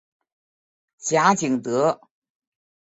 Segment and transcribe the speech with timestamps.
[0.97, 2.01] 贾景德。